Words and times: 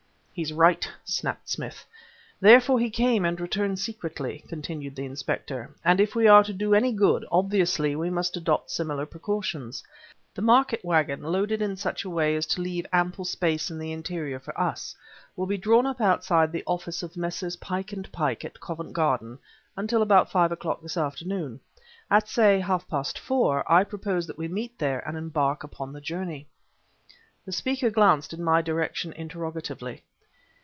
"He's 0.33 0.53
right," 0.53 0.89
snapped 1.03 1.49
Smith. 1.49 1.85
"Therefore 2.39 2.79
he 2.79 2.89
came 2.89 3.25
and 3.25 3.39
returned 3.39 3.77
secretly," 3.79 4.43
continued 4.47 4.95
the 4.95 5.05
inspector; 5.05 5.75
"and 5.83 5.99
if 5.99 6.15
we 6.15 6.25
are 6.25 6.43
to 6.45 6.53
do 6.53 6.73
any 6.73 6.93
good, 6.93 7.25
obviously 7.29 7.95
we 7.97 8.09
must 8.09 8.37
adopt 8.37 8.71
similar 8.71 9.05
precautions. 9.05 9.83
The 10.33 10.41
market 10.41 10.83
wagon, 10.85 11.21
loaded 11.21 11.61
in 11.61 11.75
such 11.75 12.05
a 12.05 12.09
way 12.09 12.35
as 12.35 12.47
to 12.47 12.61
leave 12.61 12.87
ample 12.93 13.25
space 13.25 13.69
in 13.69 13.77
the 13.77 13.91
interior 13.91 14.39
for 14.39 14.59
us, 14.59 14.95
will 15.35 15.45
be 15.45 15.57
drawn 15.57 15.85
up 15.85 15.99
outside 15.99 16.53
the 16.53 16.63
office 16.65 17.03
of 17.03 17.17
Messrs. 17.17 17.57
Pike 17.57 17.91
and 17.91 18.09
Pike, 18.11 18.45
in 18.45 18.51
Covent 18.59 18.93
Garden, 18.93 19.37
until 19.75 20.01
about 20.01 20.31
five 20.31 20.51
o'clock 20.51 20.81
this 20.81 20.97
afternoon. 20.97 21.59
At, 22.09 22.29
say, 22.29 22.57
half 22.61 22.87
past 22.87 23.19
four, 23.19 23.69
I 23.71 23.83
propose 23.83 24.25
that 24.27 24.39
we 24.39 24.47
meet 24.47 24.79
there 24.79 25.05
and 25.07 25.17
embark 25.17 25.63
upon 25.63 25.91
the 25.93 26.01
journey." 26.01 26.47
The 27.45 27.51
speaker 27.51 27.91
glanced 27.91 28.33
in 28.33 28.43
my 28.43 28.61
direction 28.61 29.11
interrogatively. 29.13 30.03